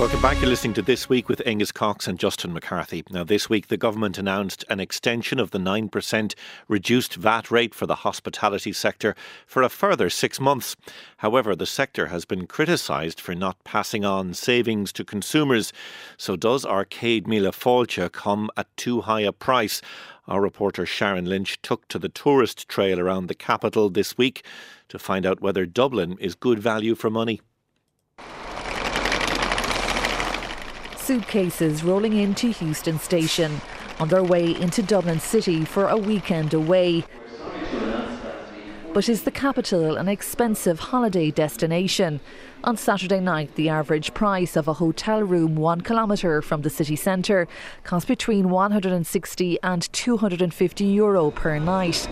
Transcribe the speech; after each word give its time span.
Welcome 0.00 0.22
back. 0.22 0.40
You're 0.40 0.48
listening 0.48 0.72
to 0.74 0.82
This 0.82 1.10
Week 1.10 1.28
with 1.28 1.42
Angus 1.44 1.70
Cox 1.70 2.08
and 2.08 2.18
Justin 2.18 2.54
McCarthy. 2.54 3.04
Now, 3.10 3.22
this 3.22 3.50
week, 3.50 3.66
the 3.66 3.76
government 3.76 4.16
announced 4.16 4.64
an 4.70 4.80
extension 4.80 5.38
of 5.38 5.50
the 5.50 5.58
9% 5.58 6.34
reduced 6.68 7.16
VAT 7.16 7.50
rate 7.50 7.74
for 7.74 7.84
the 7.84 7.96
hospitality 7.96 8.72
sector 8.72 9.14
for 9.46 9.62
a 9.62 9.68
further 9.68 10.08
six 10.08 10.40
months. 10.40 10.74
However, 11.18 11.54
the 11.54 11.66
sector 11.66 12.06
has 12.06 12.24
been 12.24 12.46
criticised 12.46 13.20
for 13.20 13.34
not 13.34 13.62
passing 13.62 14.06
on 14.06 14.32
savings 14.32 14.90
to 14.94 15.04
consumers. 15.04 15.70
So, 16.16 16.34
does 16.34 16.64
a 16.64 16.86
Céad 16.86 17.26
Míle 17.26 17.52
Fáilte 17.52 18.10
come 18.10 18.48
at 18.56 18.74
too 18.78 19.02
high 19.02 19.20
a 19.20 19.32
price? 19.32 19.82
Our 20.26 20.40
reporter 20.40 20.86
Sharon 20.86 21.26
Lynch 21.26 21.60
took 21.60 21.86
to 21.88 21.98
the 21.98 22.08
tourist 22.08 22.70
trail 22.70 22.98
around 22.98 23.26
the 23.26 23.34
capital 23.34 23.90
this 23.90 24.16
week 24.16 24.46
to 24.88 24.98
find 24.98 25.26
out 25.26 25.42
whether 25.42 25.66
Dublin 25.66 26.16
is 26.20 26.34
good 26.34 26.58
value 26.58 26.94
for 26.94 27.10
money. 27.10 27.42
Suitcases 31.10 31.82
rolling 31.82 32.16
into 32.16 32.50
Heuston 32.50 33.00
Station 33.00 33.60
on 33.98 34.06
their 34.06 34.22
way 34.22 34.54
into 34.54 34.80
Dublin 34.80 35.18
City 35.18 35.64
for 35.64 35.88
a 35.88 35.96
weekend 35.96 36.54
away. 36.54 37.02
But 38.92 39.08
is 39.08 39.24
the 39.24 39.32
capital 39.32 39.96
an 39.96 40.06
expensive 40.06 40.78
holiday 40.78 41.32
destination? 41.32 42.20
On 42.62 42.76
Saturday 42.76 43.18
night, 43.18 43.52
the 43.56 43.68
average 43.68 44.14
price 44.14 44.54
of 44.54 44.68
a 44.68 44.74
hotel 44.74 45.20
room 45.24 45.56
one 45.56 45.80
kilometre 45.80 46.42
from 46.42 46.62
the 46.62 46.70
city 46.70 46.94
centre 46.94 47.48
cost 47.82 48.06
between 48.06 48.48
160 48.48 49.58
and 49.64 49.92
250 49.92 50.84
euro 50.84 51.32
per 51.32 51.58
night. 51.58 52.08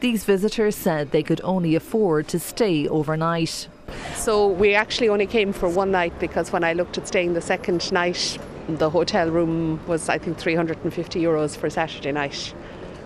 These 0.00 0.24
visitors 0.24 0.74
said 0.74 1.12
they 1.12 1.22
could 1.22 1.40
only 1.44 1.76
afford 1.76 2.26
to 2.26 2.40
stay 2.40 2.88
overnight. 2.88 3.68
So 4.16 4.48
we 4.48 4.74
actually 4.74 5.08
only 5.08 5.26
came 5.26 5.52
for 5.52 5.68
one 5.68 5.90
night 5.90 6.18
because 6.18 6.52
when 6.52 6.64
I 6.64 6.72
looked 6.72 6.98
at 6.98 7.06
staying 7.08 7.34
the 7.34 7.40
second 7.40 7.90
night, 7.92 8.38
the 8.68 8.90
hotel 8.90 9.30
room 9.30 9.80
was 9.86 10.08
I 10.08 10.18
think 10.18 10.38
350 10.38 11.20
euros 11.20 11.56
for 11.56 11.70
Saturday 11.70 12.12
night, 12.12 12.54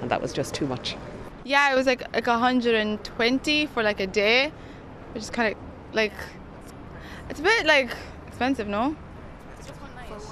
and 0.00 0.10
that 0.10 0.22
was 0.22 0.32
just 0.32 0.54
too 0.54 0.66
much. 0.66 0.96
Yeah, 1.44 1.72
it 1.72 1.76
was 1.76 1.86
like 1.86 2.02
like 2.14 2.26
120 2.26 3.66
for 3.66 3.82
like 3.82 4.00
a 4.00 4.06
day, 4.06 4.52
which 5.12 5.24
is 5.24 5.30
kind 5.30 5.54
of 5.54 5.94
like 5.94 6.12
it's 7.28 7.40
a 7.40 7.42
bit 7.42 7.66
like 7.66 7.90
expensive, 8.26 8.68
no? 8.68 8.96
Just 9.58 9.70
one 9.80 9.94
night. 9.94 10.22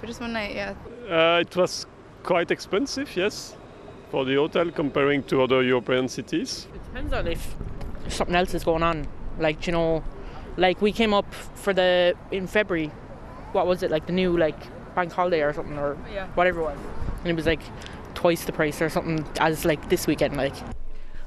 For 0.00 0.06
just 0.06 0.20
one 0.20 0.32
night, 0.32 0.54
yeah. 0.54 0.74
Uh, 1.10 1.40
it 1.40 1.56
was 1.56 1.86
quite 2.22 2.50
expensive, 2.50 3.16
yes, 3.16 3.56
for 4.10 4.24
the 4.24 4.36
hotel 4.36 4.70
comparing 4.70 5.24
to 5.24 5.42
other 5.42 5.62
European 5.62 6.08
cities. 6.08 6.68
It 6.74 6.84
depends 6.84 7.12
on 7.12 7.26
if 7.26 7.56
something 8.08 8.36
else 8.36 8.54
is 8.54 8.62
going 8.62 8.82
on 8.82 9.06
like 9.38 9.66
you 9.66 9.72
know, 9.72 10.04
like 10.56 10.80
we 10.80 10.92
came 10.92 11.14
up 11.14 11.32
for 11.34 11.72
the 11.72 12.14
in 12.30 12.46
February. 12.46 12.90
What 13.52 13.66
was 13.66 13.82
it 13.82 13.90
like 13.90 14.06
the 14.06 14.12
new 14.12 14.36
like 14.36 14.56
bank 14.94 15.12
holiday 15.12 15.42
or 15.42 15.52
something 15.52 15.78
or 15.78 15.96
yeah. 16.12 16.26
whatever 16.28 16.60
it 16.60 16.64
was, 16.64 16.78
and 17.20 17.28
it 17.28 17.36
was 17.36 17.46
like 17.46 17.62
twice 18.14 18.44
the 18.44 18.52
price 18.52 18.80
or 18.80 18.88
something 18.88 19.26
as 19.40 19.64
like 19.64 19.88
this 19.88 20.06
weekend 20.06 20.36
like. 20.36 20.54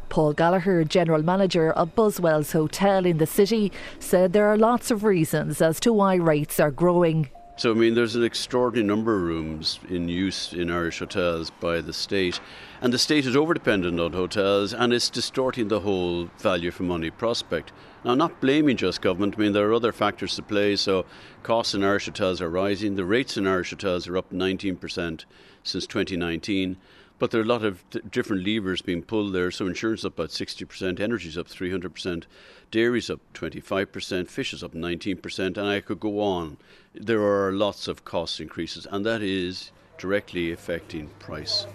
Paul 0.09 0.33
Gallagher, 0.33 0.83
General 0.83 1.23
Manager 1.23 1.71
of 1.71 1.95
Buswells 1.95 2.53
Hotel 2.53 3.05
in 3.05 3.17
the 3.17 3.25
city, 3.25 3.71
said 3.99 4.33
there 4.33 4.47
are 4.47 4.57
lots 4.57 4.91
of 4.91 5.03
reasons 5.03 5.61
as 5.61 5.79
to 5.81 5.91
why 5.91 6.15
rates 6.15 6.59
are 6.59 6.71
growing. 6.71 7.29
So, 7.57 7.71
I 7.71 7.73
mean, 7.73 7.93
there's 7.93 8.17
an 8.17 8.23
extraordinary 8.25 8.85
number 8.85 9.15
of 9.15 9.21
rooms 9.21 9.79
in 9.87 10.09
use 10.09 10.51
in 10.51 10.69
Irish 10.69 10.99
hotels 10.99 11.51
by 11.61 11.79
the 11.79 11.93
state, 11.93 12.41
and 12.81 12.91
the 12.91 12.97
state 12.97 13.25
is 13.25 13.33
over 13.33 13.53
dependent 13.53 13.97
on 13.97 14.11
hotels 14.11 14.73
and 14.73 14.91
it's 14.91 15.09
distorting 15.09 15.69
the 15.69 15.79
whole 15.79 16.25
value 16.37 16.69
for 16.69 16.83
money 16.83 17.09
prospect. 17.09 17.71
Now, 18.03 18.11
I'm 18.11 18.17
not 18.17 18.41
blaming 18.41 18.75
just 18.75 19.01
government. 19.01 19.35
I 19.37 19.41
mean, 19.41 19.53
there 19.53 19.69
are 19.69 19.73
other 19.73 19.93
factors 19.93 20.35
to 20.35 20.41
play. 20.41 20.75
So, 20.75 21.05
costs 21.43 21.73
in 21.73 21.81
Irish 21.81 22.07
hotels 22.07 22.41
are 22.41 22.49
rising. 22.49 22.95
The 22.95 23.05
rates 23.05 23.37
in 23.37 23.47
Irish 23.47 23.69
hotels 23.69 24.05
are 24.09 24.17
up 24.17 24.31
19% 24.33 25.23
since 25.63 25.87
2019. 25.87 26.75
But 27.17 27.31
there 27.31 27.39
are 27.39 27.45
a 27.45 27.47
lot 27.47 27.63
of 27.63 27.83
different 28.11 28.45
levers 28.45 28.81
being 28.81 29.01
pulled 29.01 29.33
there. 29.33 29.49
So, 29.51 29.67
insurance 29.67 30.03
up 30.03 30.15
about 30.15 30.29
60%, 30.29 30.99
energy 30.99 31.29
is 31.29 31.37
up 31.37 31.47
300%, 31.47 32.23
dairy 32.71 32.99
is 32.99 33.09
up 33.09 33.21
25%, 33.33 34.27
fish 34.29 34.53
is 34.53 34.63
up 34.63 34.73
19%, 34.73 35.39
and 35.39 35.59
I 35.59 35.79
could 35.79 35.99
go 35.99 36.19
on. 36.19 36.57
There 36.93 37.21
are 37.21 37.51
lots 37.53 37.87
of 37.87 38.03
cost 38.03 38.41
increases, 38.41 38.85
and 38.91 39.05
that 39.05 39.21
is 39.21 39.71
directly 39.97 40.51
affecting 40.51 41.07
price. 41.19 41.65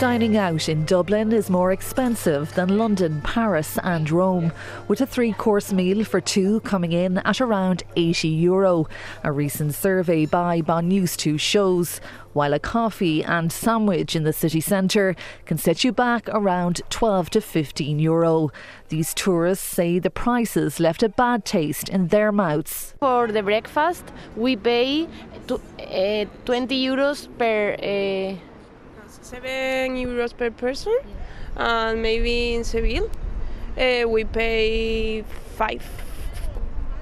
Dining 0.00 0.36
out 0.36 0.68
in 0.68 0.84
Dublin 0.86 1.32
is 1.32 1.48
more 1.48 1.70
expensive 1.70 2.52
than 2.56 2.78
London, 2.78 3.20
Paris, 3.22 3.78
and 3.84 4.10
Rome, 4.10 4.52
with 4.88 5.00
a 5.00 5.06
three 5.06 5.32
course 5.32 5.72
meal 5.72 6.04
for 6.04 6.20
two 6.20 6.58
coming 6.60 6.90
in 6.90 7.18
at 7.18 7.40
around 7.40 7.84
80 7.94 8.26
euro. 8.28 8.88
A 9.22 9.30
recent 9.30 9.72
survey 9.72 10.26
by 10.26 10.60
Bon 10.62 10.88
News 10.88 11.16
2 11.16 11.38
shows, 11.38 12.00
while 12.32 12.52
a 12.52 12.58
coffee 12.58 13.22
and 13.22 13.52
sandwich 13.52 14.16
in 14.16 14.24
the 14.24 14.32
city 14.32 14.60
centre 14.60 15.14
can 15.46 15.58
set 15.58 15.84
you 15.84 15.92
back 15.92 16.28
around 16.28 16.82
12 16.90 17.30
to 17.30 17.40
15 17.40 18.00
euro. 18.00 18.50
These 18.88 19.14
tourists 19.14 19.64
say 19.64 20.00
the 20.00 20.10
prices 20.10 20.80
left 20.80 21.04
a 21.04 21.08
bad 21.08 21.44
taste 21.44 21.88
in 21.88 22.08
their 22.08 22.32
mouths. 22.32 22.94
For 22.98 23.28
the 23.28 23.44
breakfast, 23.44 24.04
we 24.34 24.56
pay 24.56 25.04
uh, 25.48 26.24
20 26.44 26.84
euros 26.84 27.28
per. 27.38 27.76
Uh, 27.80 28.53
seven 29.24 29.96
euros 29.96 30.36
per 30.36 30.50
person, 30.50 30.96
and 31.56 32.02
maybe 32.02 32.54
in 32.54 32.62
Seville 32.62 33.10
uh, 33.78 34.06
we 34.06 34.24
pay 34.24 35.22
five. 35.56 35.82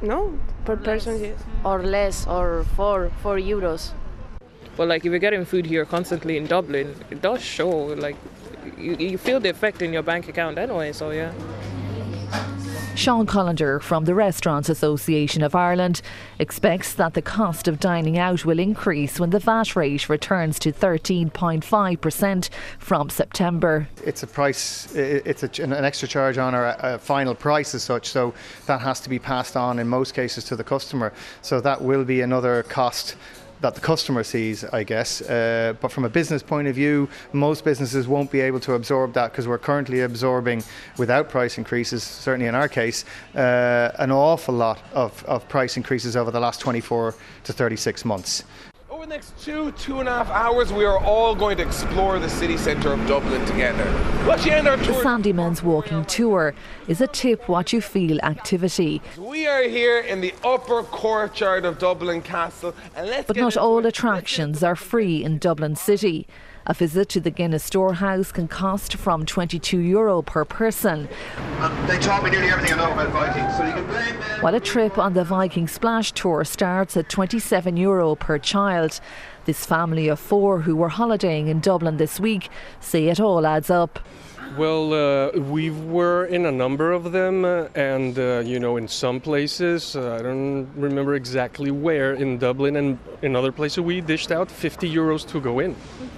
No, 0.00 0.38
per 0.64 0.74
or 0.74 0.76
person, 0.76 1.20
yes. 1.20 1.38
Or 1.64 1.82
less, 1.82 2.26
or 2.26 2.64
four, 2.76 3.10
four 3.22 3.36
euros. 3.38 3.92
But 4.76 4.88
like, 4.88 5.04
if 5.04 5.10
you're 5.10 5.18
getting 5.18 5.44
food 5.44 5.66
here 5.66 5.84
constantly 5.84 6.36
in 6.36 6.46
Dublin, 6.46 6.94
it 7.10 7.20
does 7.20 7.42
show. 7.42 7.68
Like, 7.68 8.16
you, 8.78 8.96
you 8.96 9.18
feel 9.18 9.38
the 9.38 9.50
effect 9.50 9.82
in 9.82 9.92
your 9.92 10.02
bank 10.02 10.28
account 10.28 10.58
anyway. 10.58 10.92
So 10.92 11.10
yeah. 11.10 11.32
Sean 13.02 13.26
Collender 13.26 13.82
from 13.82 14.04
the 14.04 14.14
Restaurants 14.14 14.68
Association 14.68 15.42
of 15.42 15.56
Ireland 15.56 16.02
expects 16.38 16.92
that 16.92 17.14
the 17.14 17.20
cost 17.20 17.66
of 17.66 17.80
dining 17.80 18.16
out 18.16 18.44
will 18.44 18.60
increase 18.60 19.18
when 19.18 19.30
the 19.30 19.40
VAT 19.40 19.74
rate 19.74 20.08
returns 20.08 20.56
to 20.60 20.70
13.5% 20.70 22.48
from 22.78 23.10
September. 23.10 23.88
It's 24.04 24.22
a 24.22 24.28
price, 24.28 24.94
it's 24.94 25.42
a, 25.42 25.62
an 25.64 25.72
extra 25.72 26.06
charge 26.06 26.38
on 26.38 26.54
our 26.54 26.66
uh, 26.66 26.96
final 26.96 27.34
price 27.34 27.74
as 27.74 27.82
such, 27.82 28.08
so 28.08 28.34
that 28.66 28.80
has 28.80 29.00
to 29.00 29.08
be 29.08 29.18
passed 29.18 29.56
on 29.56 29.80
in 29.80 29.88
most 29.88 30.14
cases 30.14 30.44
to 30.44 30.54
the 30.54 30.62
customer. 30.62 31.12
So 31.40 31.60
that 31.60 31.82
will 31.82 32.04
be 32.04 32.20
another 32.20 32.62
cost 32.62 33.16
that 33.62 33.74
the 33.74 33.80
customer 33.80 34.22
sees, 34.22 34.64
I 34.64 34.82
guess. 34.82 35.22
Uh, 35.22 35.74
but 35.80 35.90
from 35.90 36.04
a 36.04 36.08
business 36.08 36.42
point 36.42 36.68
of 36.68 36.74
view, 36.74 37.08
most 37.32 37.64
businesses 37.64 38.06
won't 38.06 38.30
be 38.30 38.40
able 38.40 38.60
to 38.60 38.74
absorb 38.74 39.14
that 39.14 39.32
because 39.32 39.48
we're 39.48 39.58
currently 39.58 40.00
absorbing, 40.00 40.62
without 40.98 41.28
price 41.28 41.58
increases, 41.58 42.02
certainly 42.02 42.48
in 42.48 42.54
our 42.54 42.68
case, 42.68 43.04
uh, 43.34 43.90
an 43.98 44.10
awful 44.10 44.54
lot 44.54 44.80
of, 44.92 45.24
of 45.24 45.48
price 45.48 45.76
increases 45.76 46.16
over 46.16 46.30
the 46.30 46.40
last 46.40 46.60
24 46.60 47.14
to 47.44 47.52
36 47.52 48.04
months. 48.04 48.44
Next 49.12 49.44
two, 49.44 49.72
two 49.72 50.00
and 50.00 50.08
a 50.08 50.24
half 50.24 50.30
hours, 50.30 50.72
we 50.72 50.86
are 50.86 50.98
all 50.98 51.34
going 51.34 51.58
to 51.58 51.62
explore 51.62 52.18
the 52.18 52.30
city 52.30 52.56
centre 52.56 52.94
of 52.94 53.06
Dublin 53.06 53.44
together. 53.44 53.84
our 54.66 54.78
tour. 54.78 54.86
The 54.86 55.02
Sandeman's 55.02 55.62
Walking 55.62 56.06
Tour 56.06 56.54
is 56.88 57.02
a 57.02 57.06
tip 57.08 57.46
what 57.46 57.74
you 57.74 57.82
feel 57.82 58.18
activity. 58.22 59.02
We 59.18 59.46
are 59.46 59.64
here 59.64 60.00
in 60.00 60.22
the 60.22 60.32
upper 60.42 60.82
courtyard 60.84 61.66
of 61.66 61.78
Dublin 61.78 62.22
Castle. 62.22 62.74
but 62.94 63.36
not 63.36 63.54
all 63.54 63.84
attractions 63.84 64.62
are 64.62 64.76
free 64.76 65.22
in 65.22 65.36
Dublin 65.36 65.76
City. 65.76 66.26
A 66.66 66.74
visit 66.74 67.08
to 67.10 67.20
the 67.20 67.30
Guinness 67.30 67.64
Storehouse 67.64 68.30
can 68.30 68.46
cost 68.46 68.94
from 68.94 69.26
22 69.26 69.78
euro 69.78 70.22
per 70.22 70.44
person. 70.44 71.08
Uh, 71.58 71.86
they 71.86 71.98
taught 71.98 72.22
me 72.22 72.30
nearly 72.30 72.48
everything 72.48 72.74
I 72.74 72.76
know 72.76 72.92
about 72.92 73.08
Vikings, 73.10 73.56
so 73.56 73.64
you 73.64 73.72
can 73.72 73.86
blame 73.86 74.20
them. 74.20 74.40
While 74.42 74.54
a 74.54 74.60
trip 74.60 74.96
on 74.96 75.14
the 75.14 75.24
Viking 75.24 75.66
Splash 75.66 76.12
Tour 76.12 76.44
starts 76.44 76.96
at 76.96 77.08
27 77.08 77.76
euro 77.76 78.14
per 78.14 78.38
child. 78.38 79.00
This 79.44 79.66
family 79.66 80.06
of 80.06 80.20
four 80.20 80.60
who 80.60 80.76
were 80.76 80.90
holidaying 80.90 81.48
in 81.48 81.58
Dublin 81.58 81.96
this 81.96 82.20
week 82.20 82.48
say 82.78 83.08
it 83.08 83.18
all 83.18 83.44
adds 83.44 83.68
up. 83.68 83.98
Well, 84.56 84.92
uh, 84.92 85.30
we 85.38 85.70
were 85.70 86.26
in 86.26 86.44
a 86.44 86.52
number 86.52 86.92
of 86.92 87.12
them, 87.12 87.44
uh, 87.44 87.68
and 87.74 88.18
uh, 88.18 88.42
you 88.44 88.60
know, 88.60 88.76
in 88.76 88.86
some 88.86 89.18
places, 89.18 89.96
uh, 89.96 90.16
I 90.18 90.22
don't 90.22 90.68
remember 90.76 91.14
exactly 91.14 91.70
where 91.70 92.12
in 92.14 92.36
Dublin, 92.36 92.76
and 92.76 92.98
in 93.22 93.34
other 93.34 93.50
places, 93.50 93.80
we 93.80 94.02
dished 94.02 94.30
out 94.30 94.50
50 94.50 94.92
euros 94.92 95.26
to 95.28 95.40
go 95.40 95.60
in. 95.60 95.74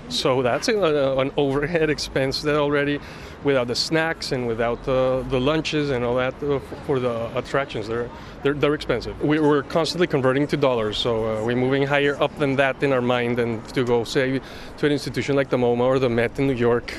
So 0.09 0.43
that's 0.43 0.69
a, 0.69 1.17
an 1.19 1.31
overhead 1.37 1.91
expense 1.97 2.43
that 2.43 2.57
already, 2.57 2.99
without 3.45 3.69
the 3.69 3.75
snacks 3.77 4.33
and 4.33 4.49
without 4.49 4.83
the, 4.85 5.25
the 5.29 5.39
lunches 5.39 5.91
and 5.91 6.05
all 6.05 6.17
that 6.17 6.35
uh, 6.43 6.59
for 6.87 6.99
the 6.99 7.39
attractions, 7.39 7.87
they're, 7.87 8.11
they're, 8.43 8.55
they're 8.55 8.75
expensive. 8.75 9.21
We, 9.23 9.39
are 9.39 9.63
constantly 9.63 10.09
converting 10.09 10.47
to 10.49 10.57
dollars, 10.57 10.99
so 10.99 11.25
uh, 11.25 11.45
we're 11.45 11.57
moving 11.57 11.87
higher 11.87 12.21
up 12.21 12.37
than 12.39 12.57
that 12.57 12.83
in 12.83 12.93
our 12.93 13.03
mind, 13.03 13.39
and 13.39 13.65
to 13.75 13.85
go, 13.85 14.03
say, 14.03 14.41
to 14.79 14.87
an 14.87 14.93
institution 14.93 15.37
like 15.37 15.51
the 15.51 15.57
MoMA 15.57 15.83
or 15.83 15.99
the 16.01 16.09
Met 16.09 16.39
in 16.39 16.49
New 16.49 16.55
York 16.55 16.93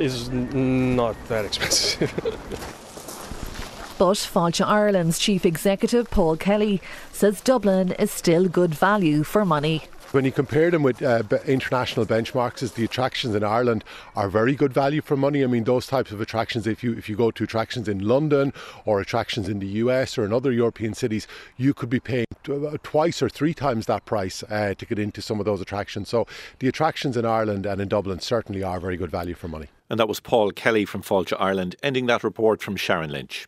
is 0.00 0.28
not 0.30 1.16
that 1.28 1.44
expensive. 1.44 2.12
But 3.98 4.16
Fáilte 4.18 4.64
Ireland's 4.64 5.18
chief 5.18 5.44
executive, 5.44 6.08
Paul 6.08 6.36
Kelly, 6.36 6.80
says 7.12 7.40
Dublin 7.40 7.90
is 7.98 8.12
still 8.12 8.46
good 8.46 8.72
value 8.72 9.24
for 9.24 9.44
money. 9.44 9.82
When 10.12 10.24
you 10.24 10.32
compare 10.32 10.70
them 10.70 10.82
with 10.82 11.02
uh, 11.02 11.22
international 11.46 12.06
benchmarks, 12.06 12.62
is 12.62 12.72
the 12.72 12.84
attractions 12.84 13.34
in 13.34 13.44
Ireland 13.44 13.84
are 14.16 14.30
very 14.30 14.54
good 14.54 14.72
value 14.72 15.02
for 15.02 15.18
money. 15.18 15.44
I 15.44 15.46
mean, 15.48 15.64
those 15.64 15.86
types 15.86 16.12
of 16.12 16.20
attractions, 16.22 16.66
if 16.66 16.82
you 16.82 16.94
if 16.94 17.10
you 17.10 17.16
go 17.16 17.30
to 17.30 17.44
attractions 17.44 17.88
in 17.88 17.98
London 17.98 18.54
or 18.86 19.02
attractions 19.02 19.50
in 19.50 19.58
the 19.58 19.66
US 19.84 20.16
or 20.16 20.24
in 20.24 20.32
other 20.32 20.50
European 20.50 20.94
cities, 20.94 21.26
you 21.58 21.74
could 21.74 21.90
be 21.90 22.00
paying 22.00 22.24
uh, 22.48 22.78
twice 22.82 23.20
or 23.20 23.28
three 23.28 23.52
times 23.52 23.84
that 23.84 24.06
price 24.06 24.42
uh, 24.44 24.72
to 24.78 24.86
get 24.86 24.98
into 24.98 25.20
some 25.20 25.40
of 25.40 25.44
those 25.44 25.60
attractions. 25.60 26.08
So 26.08 26.26
the 26.58 26.68
attractions 26.68 27.18
in 27.18 27.26
Ireland 27.26 27.66
and 27.66 27.78
in 27.78 27.88
Dublin 27.88 28.20
certainly 28.20 28.62
are 28.62 28.80
very 28.80 28.96
good 28.96 29.10
value 29.10 29.34
for 29.34 29.48
money. 29.48 29.68
And 29.90 30.00
that 30.00 30.08
was 30.08 30.20
Paul 30.20 30.52
Kelly 30.52 30.86
from 30.86 31.02
Fáilte 31.02 31.36
Ireland, 31.38 31.76
ending 31.82 32.06
that 32.06 32.24
report 32.24 32.62
from 32.62 32.76
Sharon 32.76 33.10
Lynch. 33.10 33.46